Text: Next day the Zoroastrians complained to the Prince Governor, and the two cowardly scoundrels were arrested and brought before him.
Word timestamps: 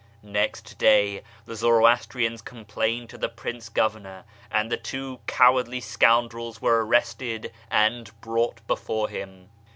Next 0.23 0.79
day 0.79 1.21
the 1.45 1.55
Zoroastrians 1.55 2.41
complained 2.41 3.11
to 3.11 3.19
the 3.19 3.29
Prince 3.29 3.69
Governor, 3.69 4.23
and 4.49 4.71
the 4.71 4.75
two 4.75 5.19
cowardly 5.27 5.79
scoundrels 5.79 6.59
were 6.59 6.83
arrested 6.83 7.51
and 7.69 8.09
brought 8.19 8.65
before 8.65 9.09
him. 9.09 9.51